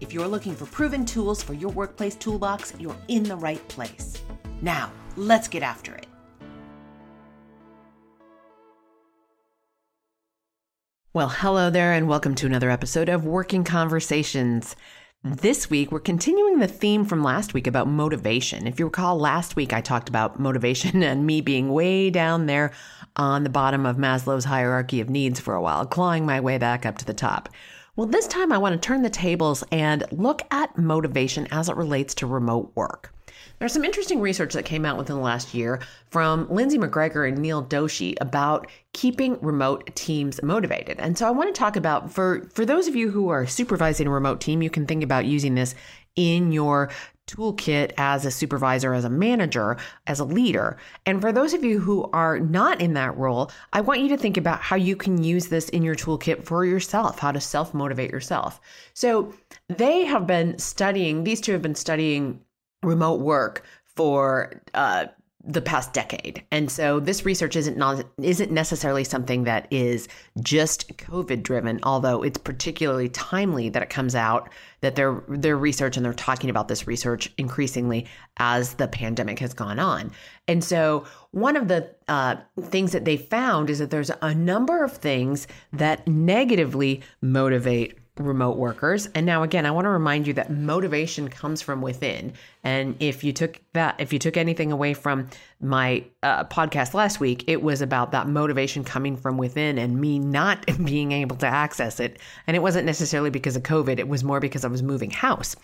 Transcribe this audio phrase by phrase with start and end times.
[0.00, 4.22] If you're looking for proven tools for your workplace toolbox, you're in the right place.
[4.62, 6.06] Now, let's get after it.
[11.12, 14.76] Well, hello there, and welcome to another episode of Working Conversations.
[15.24, 18.68] This week, we're continuing the theme from last week about motivation.
[18.68, 22.70] If you recall, last week I talked about motivation and me being way down there
[23.16, 26.86] on the bottom of Maslow's hierarchy of needs for a while, clawing my way back
[26.86, 27.48] up to the top.
[27.98, 31.74] Well, this time I want to turn the tables and look at motivation as it
[31.74, 33.12] relates to remote work.
[33.58, 37.38] There's some interesting research that came out within the last year from Lindsay McGregor and
[37.38, 41.00] Neel Doshi about keeping remote teams motivated.
[41.00, 44.06] And so I want to talk about for for those of you who are supervising
[44.06, 45.74] a remote team, you can think about using this
[46.14, 46.90] in your
[47.28, 49.76] toolkit as a supervisor, as a manager,
[50.06, 50.78] as a leader.
[51.06, 54.16] And for those of you who are not in that role, I want you to
[54.16, 57.74] think about how you can use this in your toolkit for yourself, how to self
[57.74, 58.60] motivate yourself.
[58.94, 59.32] So
[59.68, 62.40] they have been studying, these two have been studying
[62.82, 65.06] remote work for uh,
[65.44, 66.44] the past decade.
[66.50, 70.08] And so this research isn't not, isn't necessarily something that is
[70.40, 75.96] just COVID driven, although it's particularly timely that it comes out that their their research
[75.96, 80.10] and they're talking about this research increasingly as the pandemic has gone on.
[80.46, 84.84] And so one of the uh, things that they found is that there's a number
[84.84, 89.06] of things that negatively motivate remote workers.
[89.14, 92.32] And now again, I want to remind you that motivation comes from within.
[92.64, 95.28] And if you took that if you took anything away from
[95.60, 100.18] my uh, podcast last week, it was about that motivation coming from within and me
[100.18, 102.18] not being able to access it.
[102.46, 105.56] And it wasn't necessarily because of COVID, it was more because I was moving house.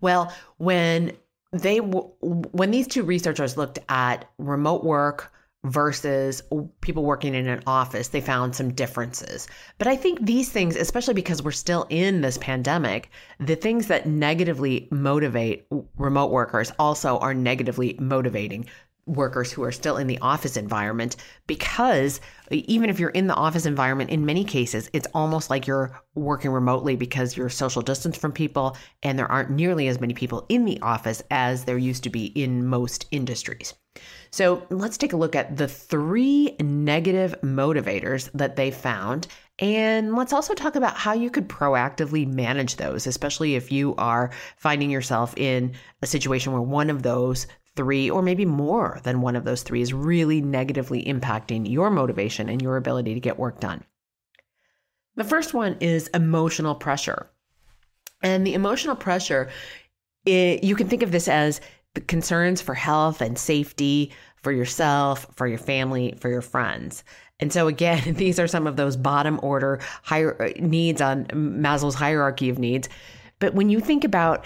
[0.00, 1.12] Well, when
[1.52, 5.32] they when these two researchers looked at remote work
[5.64, 6.42] versus
[6.82, 9.48] people working in an office, they found some differences.
[9.78, 13.10] But I think these things, especially because we're still in this pandemic,
[13.40, 15.66] the things that negatively motivate
[15.96, 18.66] remote workers also are negatively motivating
[19.06, 21.16] workers who are still in the office environment
[21.46, 22.20] because
[22.50, 26.50] even if you're in the office environment in many cases it's almost like you're working
[26.50, 30.64] remotely because you're social distance from people and there aren't nearly as many people in
[30.64, 33.74] the office as there used to be in most industries
[34.30, 39.28] so let's take a look at the three negative motivators that they found.
[39.60, 44.32] And let's also talk about how you could proactively manage those, especially if you are
[44.56, 49.36] finding yourself in a situation where one of those three, or maybe more than one
[49.36, 53.60] of those three, is really negatively impacting your motivation and your ability to get work
[53.60, 53.84] done.
[55.16, 57.30] The first one is emotional pressure.
[58.22, 59.50] And the emotional pressure,
[60.24, 61.60] it, you can think of this as
[61.94, 67.04] the concerns for health and safety for yourself, for your family, for your friends.
[67.40, 71.94] And so again, these are some of those bottom order higher uh, needs on Maslow's
[71.94, 72.88] hierarchy of needs.
[73.38, 74.44] But when you think about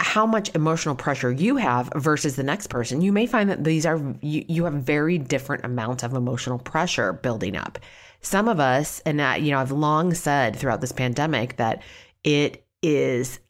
[0.00, 3.84] how much emotional pressure you have versus the next person, you may find that these
[3.84, 7.80] are you, you have very different amounts of emotional pressure building up.
[8.20, 11.82] Some of us, and that, you know, I've long said throughout this pandemic that
[12.22, 13.40] it is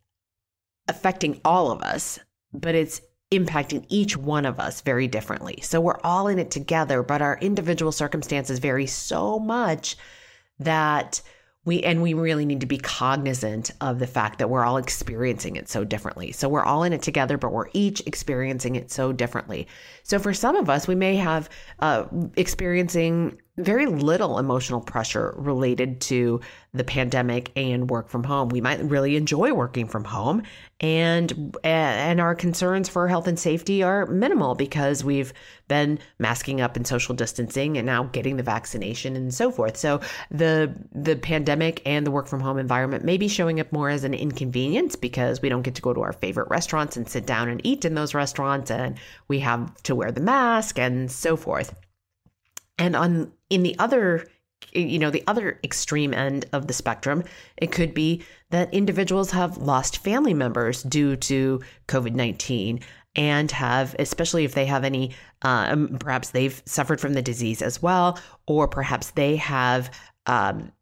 [0.89, 2.19] affecting all of us,
[2.55, 5.61] but it's impacting each one of us very differently.
[5.63, 9.97] So we're all in it together, but our individual circumstances vary so much
[10.59, 11.21] that
[11.69, 15.55] we and we really need to be cognizant of the fact that we're all experiencing
[15.55, 16.33] it so differently.
[16.33, 19.69] So we're all in it together, but we're each experiencing it so differently.
[20.03, 22.07] So for some of us, we may have uh,
[22.37, 26.41] experiencing very little emotional pressure related to
[26.73, 28.49] the pandemic and work from home.
[28.51, 30.43] We might really enjoy working from home
[30.81, 35.33] and and our concerns for health and safety are minimal because we've
[35.67, 39.77] been masking up and social distancing and now getting the vaccination and so forth.
[39.77, 40.01] So
[40.31, 44.05] the the pandemic and the work from home environment may be showing up more as
[44.05, 47.49] an inconvenience because we don't get to go to our favorite restaurants and sit down
[47.49, 51.75] and eat in those restaurants and we have to wear the mask and so forth.
[52.79, 54.27] And on in the other
[54.73, 57.23] you know the other extreme end of the spectrum
[57.57, 62.83] it could be that individuals have lost family members due to covid-19
[63.15, 67.81] and have especially if they have any um, perhaps they've suffered from the disease as
[67.81, 69.91] well or perhaps they have
[70.27, 70.73] um,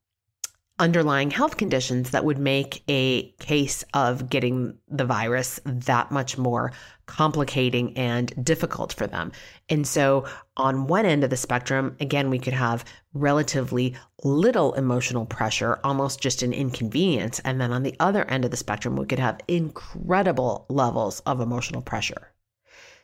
[0.78, 6.73] underlying health conditions that would make a case of getting the virus that much more
[7.06, 9.32] complicating and difficult for them.
[9.69, 10.26] And so,
[10.56, 12.84] on one end of the spectrum, again, we could have
[13.14, 17.38] relatively little emotional pressure, almost just an inconvenience.
[17.40, 21.40] And then on the other end of the spectrum, we could have incredible levels of
[21.40, 22.32] emotional pressure.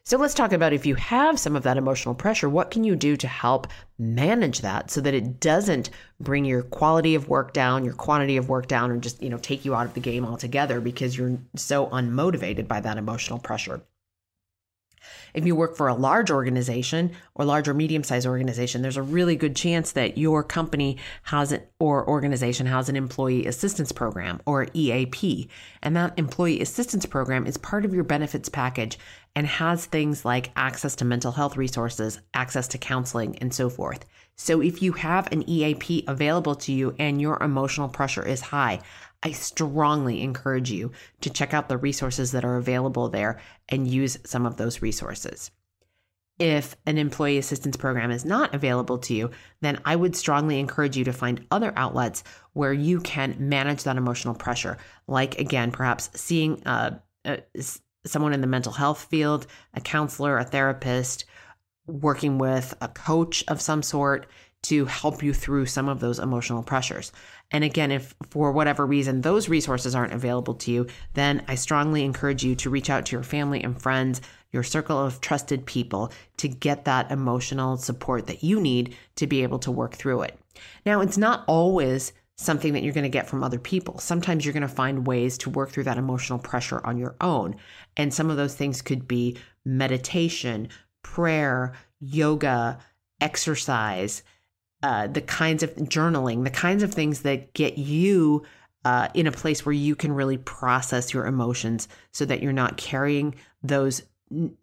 [0.04, 2.96] So let's talk about if you have some of that emotional pressure, what can you
[2.96, 3.69] do to help
[3.99, 8.49] manage that so that it doesn't bring your quality of work down, your quantity of
[8.49, 11.38] work down, or just, you know, take you out of the game altogether because you're
[11.54, 13.81] so unmotivated by that emotional pressure.
[15.34, 19.02] If you work for a large organization or large or medium sized organization, there's a
[19.02, 24.40] really good chance that your company has an, or organization has an employee assistance program
[24.46, 25.49] or EAP.
[25.82, 28.99] And that employee assistance program is part of your benefits package
[29.34, 34.05] and has things like access to mental health resources, access to counseling, and so forth.
[34.37, 38.81] So if you have an EAP available to you and your emotional pressure is high,
[39.22, 44.19] I strongly encourage you to check out the resources that are available there and use
[44.24, 45.50] some of those resources.
[46.38, 49.30] If an employee assistance program is not available to you,
[49.60, 52.24] then I would strongly encourage you to find other outlets
[52.54, 54.78] where you can manage that emotional pressure.
[55.06, 57.36] Like, again, perhaps seeing uh, uh,
[58.04, 61.26] someone in the mental health field, a counselor, a therapist,
[61.86, 64.26] working with a coach of some sort
[64.62, 67.12] to help you through some of those emotional pressures.
[67.50, 72.05] And again, if for whatever reason those resources aren't available to you, then I strongly
[72.05, 74.20] encourage you to reach out to your family and friends,
[74.53, 79.43] your circle of trusted people to get that emotional support that you need to be
[79.43, 80.38] able to work through it.
[80.87, 83.99] Now, it's not always something that you're going to get from other people.
[83.99, 87.56] Sometimes you're going to find ways to work through that emotional pressure on your own.
[87.97, 90.69] And some of those things could be meditation,
[91.03, 92.79] prayer, yoga,
[93.20, 94.23] exercise,
[94.82, 98.43] uh, the kinds of journaling, the kinds of things that get you
[98.84, 102.76] uh, in a place where you can really process your emotions so that you're not
[102.76, 104.02] carrying those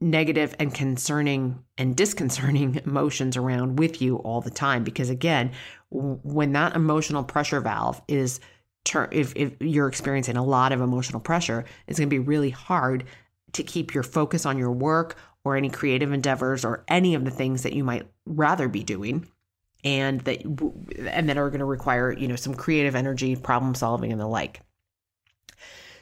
[0.01, 4.83] negative and concerning and disconcerting emotions around with you all the time.
[4.83, 5.51] Because again,
[5.89, 8.39] when that emotional pressure valve is
[9.11, 13.03] if, if you're experiencing a lot of emotional pressure, it's going to be really hard
[13.53, 17.31] to keep your focus on your work or any creative endeavors or any of the
[17.31, 19.27] things that you might rather be doing
[19.83, 24.11] and that and that are going to require you know some creative energy problem solving
[24.11, 24.61] and the like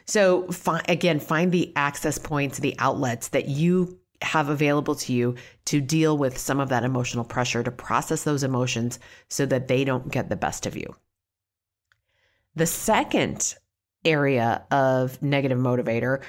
[0.06, 5.36] so fi- again find the access points the outlets that you have available to you
[5.66, 9.84] to deal with some of that emotional pressure to process those emotions so that they
[9.84, 10.96] don't get the best of you
[12.56, 13.56] the second
[14.04, 16.24] area of negative motivator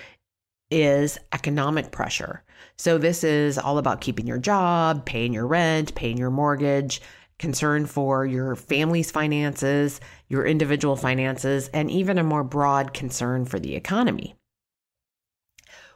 [0.71, 2.43] is economic pressure.
[2.77, 7.01] So, this is all about keeping your job, paying your rent, paying your mortgage,
[7.39, 13.59] concern for your family's finances, your individual finances, and even a more broad concern for
[13.59, 14.35] the economy.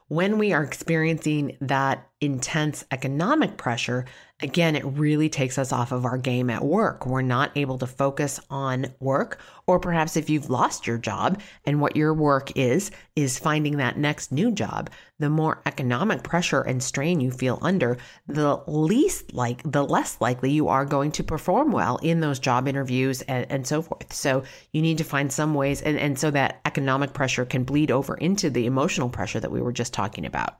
[0.09, 4.07] When we are experiencing that intense economic pressure,
[4.41, 7.07] again, it really takes us off of our game at work.
[7.07, 11.81] We're not able to focus on work, or perhaps if you've lost your job and
[11.81, 16.83] what your work is, is finding that next new job, the more economic pressure and
[16.83, 17.97] strain you feel under,
[18.27, 22.67] the least like, the less likely you are going to perform well in those job
[22.67, 24.13] interviews and, and so forth.
[24.13, 24.43] So
[24.73, 28.17] you need to find some ways, and, and so that economic pressure can bleed over
[28.17, 30.57] into the emotional pressure that we were just talking about.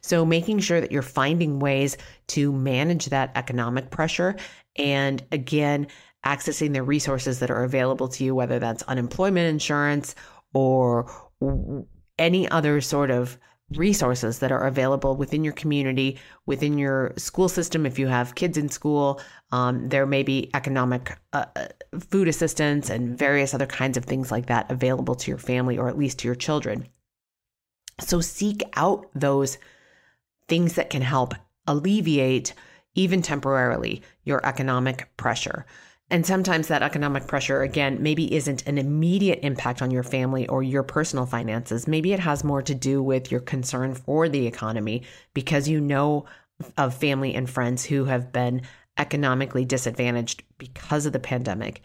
[0.00, 1.96] So making sure that you're finding ways
[2.28, 4.36] to manage that economic pressure.
[4.76, 5.86] And again,
[6.24, 10.14] accessing the resources that are available to you, whether that's unemployment insurance
[10.52, 11.10] or
[12.18, 13.38] any other sort of
[13.74, 17.84] resources that are available within your community, within your school system.
[17.84, 19.20] If you have kids in school,
[19.50, 21.66] um, there may be economic uh, uh
[21.98, 25.88] food assistance and various other kinds of things like that available to your family or
[25.88, 26.86] at least to your children.
[28.00, 29.58] So seek out those
[30.48, 31.34] things that can help
[31.66, 32.54] alleviate,
[32.94, 35.66] even temporarily, your economic pressure.
[36.08, 40.62] And sometimes that economic pressure, again, maybe isn't an immediate impact on your family or
[40.62, 41.88] your personal finances.
[41.88, 45.02] Maybe it has more to do with your concern for the economy
[45.34, 46.26] because you know
[46.76, 48.62] of family and friends who have been
[48.98, 51.82] economically disadvantaged because of the pandemic.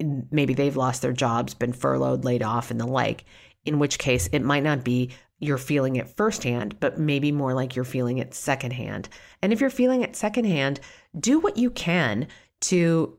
[0.00, 3.24] Maybe they've lost their jobs, been furloughed, laid off, and the like,
[3.64, 5.10] in which case it might not be
[5.40, 9.08] you're feeling it firsthand, but maybe more like you're feeling it secondhand.
[9.42, 10.80] And if you're feeling it secondhand,
[11.18, 12.28] do what you can
[12.62, 13.18] to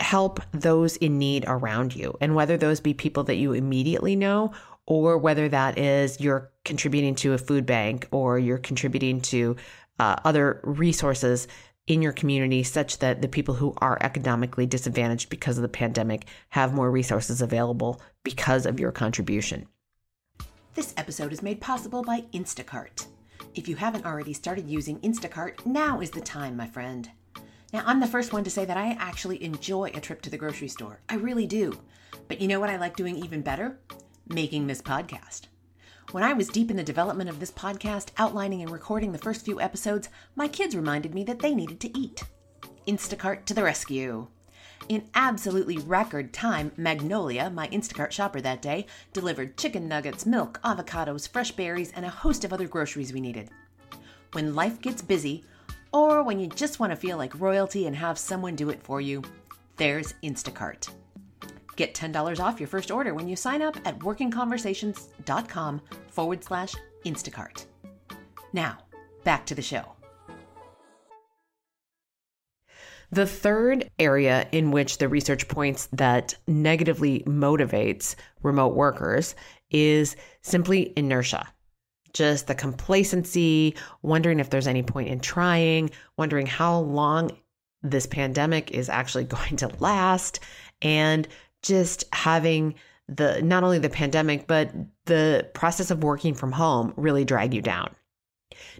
[0.00, 2.16] help those in need around you.
[2.20, 4.52] And whether those be people that you immediately know,
[4.86, 9.56] or whether that is you're contributing to a food bank or you're contributing to
[9.98, 11.46] uh, other resources
[11.86, 16.26] in your community such that the people who are economically disadvantaged because of the pandemic
[16.50, 19.66] have more resources available because of your contribution.
[20.74, 23.06] This episode is made possible by Instacart.
[23.54, 27.10] If you haven't already started using Instacart, now is the time, my friend.
[27.74, 30.38] Now, I'm the first one to say that I actually enjoy a trip to the
[30.38, 31.00] grocery store.
[31.10, 31.78] I really do.
[32.26, 33.80] But you know what I like doing even better?
[34.28, 35.42] Making this podcast.
[36.12, 39.44] When I was deep in the development of this podcast, outlining and recording the first
[39.44, 42.24] few episodes, my kids reminded me that they needed to eat.
[42.88, 44.26] Instacart to the rescue.
[44.88, 51.28] In absolutely record time, Magnolia, my Instacart shopper that day, delivered chicken nuggets, milk, avocados,
[51.28, 53.50] fresh berries, and a host of other groceries we needed.
[54.32, 55.44] When life gets busy,
[55.92, 59.00] or when you just want to feel like royalty and have someone do it for
[59.00, 59.22] you,
[59.76, 60.88] there's Instacart.
[61.76, 66.74] Get $10 off your first order when you sign up at workingconversations.com forward slash
[67.04, 67.66] Instacart.
[68.52, 68.78] Now,
[69.24, 69.84] back to the show.
[73.12, 79.34] The third area in which the research points that negatively motivates remote workers
[79.70, 81.46] is simply inertia.
[82.14, 87.30] Just the complacency, wondering if there's any point in trying, wondering how long
[87.82, 90.40] this pandemic is actually going to last,
[90.80, 91.28] and
[91.60, 92.74] just having
[93.08, 94.72] the not only the pandemic, but
[95.04, 97.94] the process of working from home really drag you down.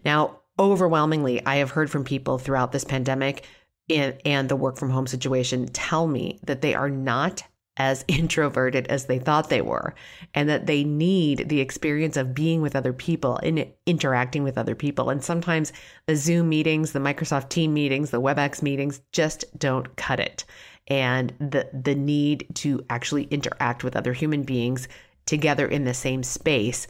[0.06, 3.44] Now, overwhelmingly, I have heard from people throughout this pandemic
[3.90, 7.42] and, and the work from home situation tell me that they are not
[7.76, 9.94] as introverted as they thought they were,
[10.34, 14.74] and that they need the experience of being with other people and interacting with other
[14.74, 15.10] people.
[15.10, 15.72] And sometimes
[16.06, 20.44] the Zoom meetings, the Microsoft Team meetings, the WebEx meetings just don't cut it.
[20.88, 24.88] And the the need to actually interact with other human beings
[25.26, 26.88] together in the same space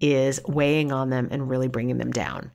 [0.00, 2.50] is weighing on them and really bringing them down.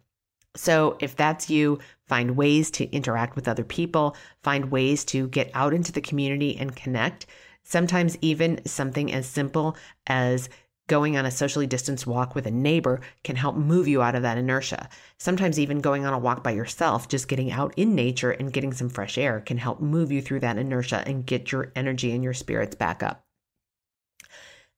[0.56, 5.50] So, if that's you, find ways to interact with other people, find ways to get
[5.54, 7.28] out into the community and connect.
[7.64, 10.50] Sometimes, even something as simple as
[10.88, 14.24] going on a socially distanced walk with a neighbor can help move you out of
[14.24, 14.90] that inertia.
[15.20, 18.74] Sometimes, even going on a walk by yourself, just getting out in nature and getting
[18.74, 22.24] some fresh air can help move you through that inertia and get your energy and
[22.24, 23.24] your spirits back up.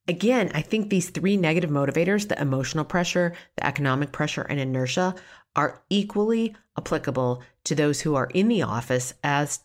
[0.07, 5.15] Again, I think these three negative motivators the emotional pressure, the economic pressure, and inertia
[5.55, 9.59] are equally applicable to those who are in the office as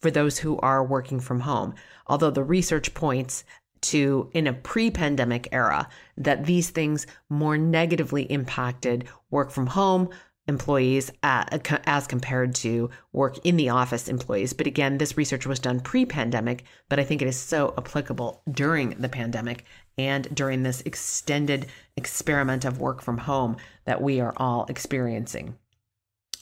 [0.00, 1.74] for those who are working from home.
[2.06, 3.44] Although the research points
[3.80, 10.08] to in a pre-pandemic era that these things more negatively impacted work from home
[10.48, 11.44] employees uh,
[11.84, 14.52] as compared to work in the office employees.
[14.52, 18.42] But again, this research was done pre pandemic, but I think it is so applicable
[18.50, 19.64] during the pandemic
[19.96, 25.56] and during this extended experiment of work from home that we are all experiencing.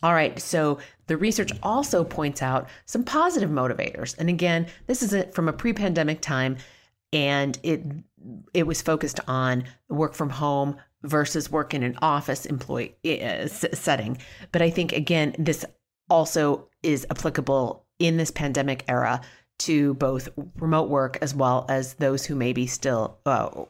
[0.02, 4.16] All right, so the research also points out some positive motivators.
[4.18, 6.58] And again, this is from a pre pandemic time
[7.12, 7.82] and it
[8.52, 14.18] it was focused on work from home versus work in an office employee uh, setting.
[14.52, 15.64] But I think again, this
[16.10, 19.20] also is applicable in this pandemic era
[19.58, 23.64] to both remote work as well as those who may be still uh,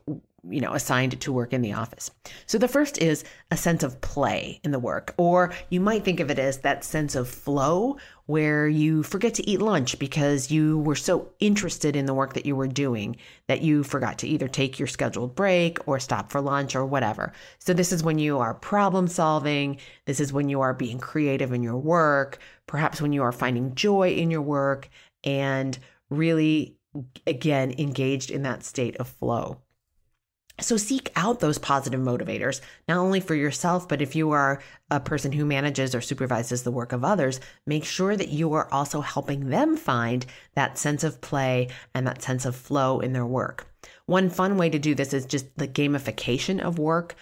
[0.49, 2.11] you know assigned to work in the office.
[2.47, 6.21] So the first is a sense of play in the work or you might think
[6.21, 10.79] of it as that sense of flow where you forget to eat lunch because you
[10.81, 14.49] were so interested in the work that you were doing that you forgot to either
[14.49, 17.33] take your scheduled break or stop for lunch or whatever.
[17.59, 19.79] So this is when you are problem solving.
[20.07, 22.39] This is when you are being creative in your work.
[22.67, 24.89] Perhaps when you are finding joy in your work
[25.23, 25.79] and
[26.11, 26.77] really
[27.27, 29.61] again engaged in that state of flow
[30.61, 35.01] so seek out those positive motivators, not only for yourself, but if you are a
[35.01, 39.01] person who manages or supervises the work of others, make sure that you are also
[39.01, 43.67] helping them find that sense of play and that sense of flow in their work.
[44.07, 47.17] One fun way to do this is just the gamification of work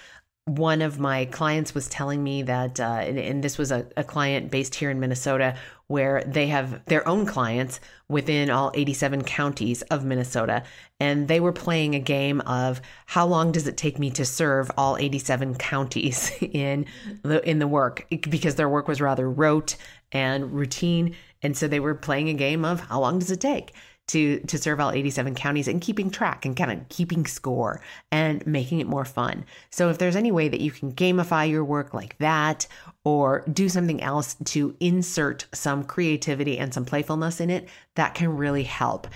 [0.46, 4.04] one of my clients was telling me that, uh, and, and, this was a, a,
[4.04, 9.82] client based here in Minnesota, where they have their own clients within all 87 counties
[9.82, 10.62] of Minnesota.
[10.98, 14.70] And they were playing a game of how long does it take me to serve
[14.76, 16.86] all 87 counties in
[17.22, 19.76] the, in the work because their work was rather rote
[20.12, 21.16] and routine.
[21.42, 23.74] And so they were playing a game of how long does it take?
[24.06, 27.80] To to serve all 87 counties and keeping track and kind of keeping score
[28.12, 29.44] and making it more fun.
[29.70, 32.66] So if there's any way that you can gamify your work like that
[33.04, 38.36] or do something else to insert some creativity and some playfulness in it, that can
[38.36, 39.08] really help.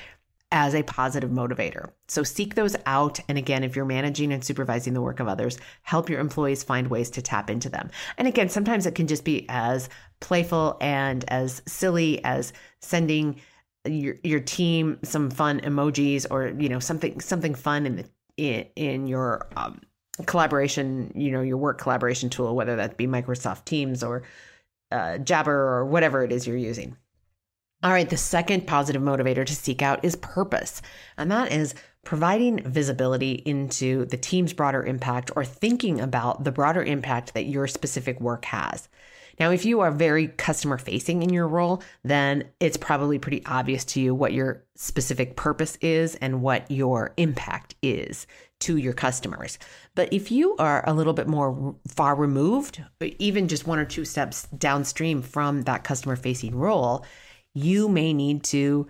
[0.50, 1.90] as a positive motivator.
[2.06, 3.20] So seek those out.
[3.28, 6.88] And again, if you're managing and supervising the work of others, help your employees find
[6.88, 7.90] ways to tap into them.
[8.16, 9.90] And again, sometimes it can just be as
[10.20, 13.40] playful and as silly as sending
[13.90, 18.04] your your team some fun emojis or you know something something fun in the
[18.36, 19.80] in, in your um,
[20.26, 24.22] collaboration you know your work collaboration tool whether that be microsoft teams or
[24.90, 26.96] uh, jabber or whatever it is you're using
[27.80, 30.82] all right, the second positive motivator to seek out is purpose,
[31.16, 36.82] and that is providing visibility into the team's broader impact or thinking about the broader
[36.82, 38.88] impact that your specific work has.
[39.38, 43.84] Now, if you are very customer facing in your role, then it's probably pretty obvious
[43.86, 48.26] to you what your specific purpose is and what your impact is
[48.60, 49.58] to your customers.
[49.94, 54.04] But if you are a little bit more far removed, even just one or two
[54.04, 57.04] steps downstream from that customer facing role,
[57.54, 58.88] you may need to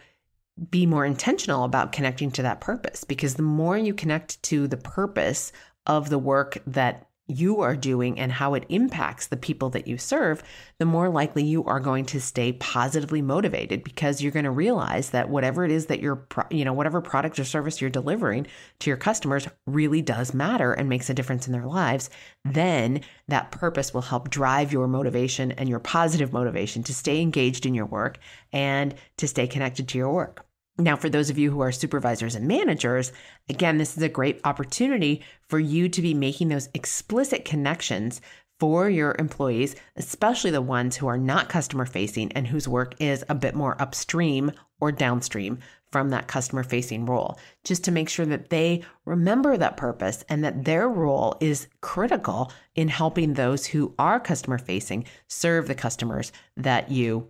[0.70, 4.76] be more intentional about connecting to that purpose because the more you connect to the
[4.76, 5.52] purpose
[5.86, 9.98] of the work that you are doing and how it impacts the people that you
[9.98, 10.42] serve,
[10.78, 15.10] the more likely you are going to stay positively motivated because you're going to realize
[15.10, 18.46] that whatever it is that you're, you know, whatever product or service you're delivering
[18.80, 22.08] to your customers really does matter and makes a difference in their lives.
[22.44, 27.66] Then that purpose will help drive your motivation and your positive motivation to stay engaged
[27.66, 28.18] in your work
[28.52, 30.47] and to stay connected to your work.
[30.80, 33.12] Now, for those of you who are supervisors and managers,
[33.48, 38.20] again, this is a great opportunity for you to be making those explicit connections
[38.60, 43.24] for your employees, especially the ones who are not customer facing and whose work is
[43.28, 45.58] a bit more upstream or downstream
[45.90, 50.44] from that customer facing role, just to make sure that they remember that purpose and
[50.44, 56.30] that their role is critical in helping those who are customer facing serve the customers
[56.56, 57.28] that you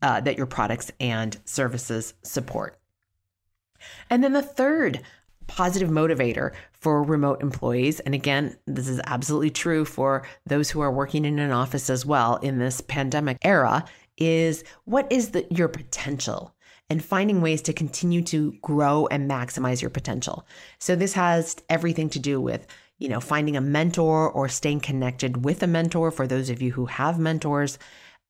[0.00, 2.77] uh, that your products and services support.
[4.10, 5.00] And then the third
[5.46, 10.92] positive motivator for remote employees, and again, this is absolutely true for those who are
[10.92, 13.84] working in an office as well in this pandemic era,
[14.18, 16.54] is what is the, your potential?
[16.90, 20.46] and finding ways to continue to grow and maximize your potential.
[20.78, 22.66] So this has everything to do with,
[22.98, 26.72] you know, finding a mentor or staying connected with a mentor for those of you
[26.72, 27.78] who have mentors,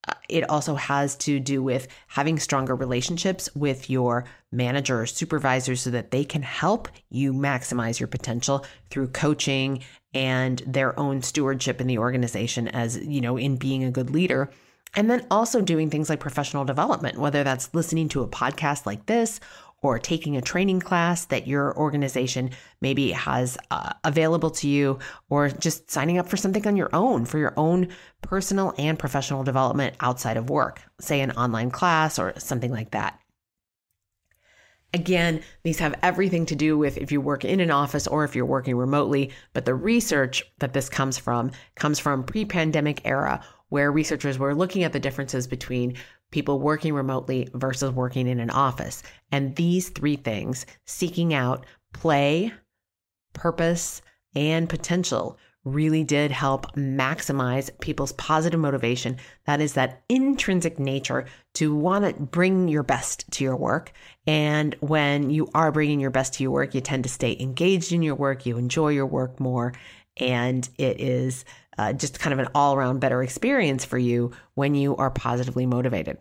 [0.07, 5.77] uh, it also has to do with having stronger relationships with your manager or supervisor
[5.77, 9.85] so that they can help you maximize your potential through coaching
[10.15, 14.51] and their own stewardship in the organization as, you know, in being a good leader.
[14.95, 19.05] And then also doing things like professional development, whether that's listening to a podcast like
[19.05, 19.39] this
[19.81, 25.51] or taking a training class that your organization maybe has uh, available to you, or
[25.51, 27.87] just signing up for something on your own for your own
[28.21, 33.21] personal and professional development outside of work, say an online class or something like that.
[34.95, 38.35] Again, these have everything to do with if you work in an office or if
[38.35, 43.93] you're working remotely, but the research that this comes from comes from pre-pandemic era where
[43.93, 45.95] researchers were looking at the differences between
[46.31, 49.03] people working remotely versus working in an office.
[49.31, 52.53] And these three things seeking out play,
[53.35, 54.01] purpose,
[54.35, 55.39] and potential
[55.73, 59.17] really did help maximize people's positive motivation.
[59.47, 63.93] That is that intrinsic nature to want to bring your best to your work.
[64.27, 67.93] And when you are bringing your best to your work, you tend to stay engaged
[67.93, 69.73] in your work, you enjoy your work more,
[70.17, 71.45] and it is
[71.79, 75.67] uh, just kind of an all around better experience for you when you are positively
[75.67, 76.19] motivated.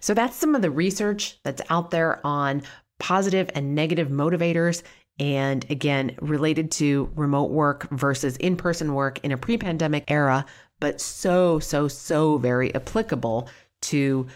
[0.00, 2.62] So that's some of the research that's out there on
[2.98, 4.82] positive and negative motivators.
[5.18, 10.44] And again, related to remote work versus in person work in a pre pandemic era,
[10.80, 13.48] but so, so, so very applicable
[13.82, 14.26] to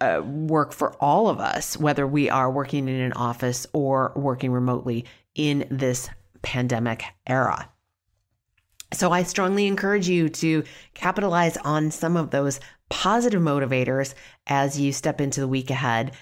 [0.00, 4.52] uh, work for all of us, whether we are working in an office or working
[4.52, 5.04] remotely
[5.34, 6.08] in this
[6.42, 7.70] pandemic era.
[8.92, 14.14] So I strongly encourage you to capitalize on some of those positive motivators
[14.46, 16.12] as you step into the week ahead.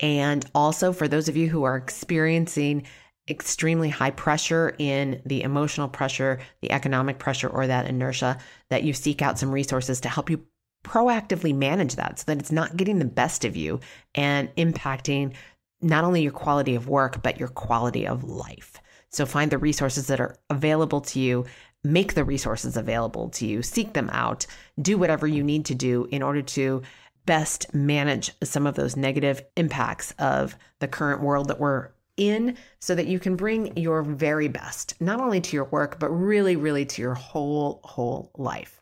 [0.00, 2.84] And also for those of you who are experiencing
[3.28, 8.38] extremely high pressure in the emotional pressure, the economic pressure, or that inertia,
[8.70, 10.44] that you seek out some resources to help you
[10.84, 13.80] proactively manage that so that it's not getting the best of you
[14.14, 15.34] and impacting
[15.80, 18.80] not only your quality of work, but your quality of life.
[19.10, 21.46] So find the resources that are available to you
[21.84, 24.46] make the resources available to you, seek them out,
[24.80, 26.82] do whatever you need to do in order to
[27.24, 32.94] best manage some of those negative impacts of the current world that we're in so
[32.94, 36.84] that you can bring your very best, not only to your work, but really, really
[36.84, 38.80] to your whole, whole life.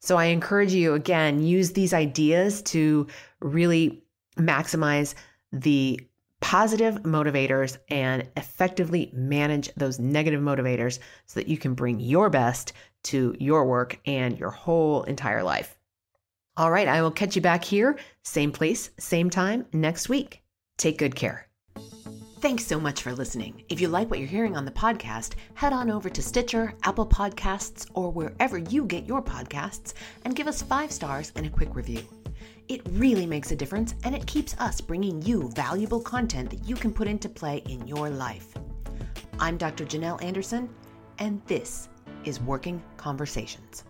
[0.00, 3.06] So I encourage you again, use these ideas to
[3.40, 4.02] really
[4.36, 5.14] maximize
[5.52, 6.00] the
[6.40, 12.72] positive motivators and effectively manage those negative motivators so that you can bring your best
[13.02, 15.78] to your work and your whole entire life.
[16.56, 20.42] All right, I will catch you back here, same place, same time next week.
[20.76, 21.49] Take good care.
[22.40, 23.64] Thanks so much for listening.
[23.68, 27.06] If you like what you're hearing on the podcast, head on over to Stitcher, Apple
[27.06, 29.92] Podcasts, or wherever you get your podcasts
[30.24, 32.02] and give us five stars and a quick review.
[32.68, 36.76] It really makes a difference and it keeps us bringing you valuable content that you
[36.76, 38.54] can put into play in your life.
[39.38, 39.84] I'm Dr.
[39.84, 40.70] Janel Anderson,
[41.18, 41.90] and this
[42.24, 43.84] is Working Conversations.